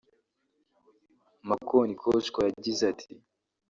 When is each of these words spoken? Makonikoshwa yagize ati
Makonikoshwa 1.47 2.39
yagize 2.47 2.81
ati 2.91 3.11